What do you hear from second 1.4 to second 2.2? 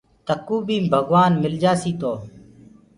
مِلجآسيٚ تو